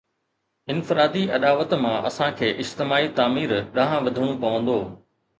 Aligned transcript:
انفرادي 0.73 1.21
اڏاوت 1.35 1.71
مان 1.83 1.97
اسان 2.09 2.31
کي 2.39 2.47
اجتماعي 2.63 3.09
تعمير 3.19 3.51
ڏانهن 3.75 4.03
وڌڻو 4.07 4.31
پوندو. 4.47 4.79